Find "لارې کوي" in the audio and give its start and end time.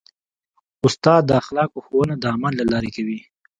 2.71-3.19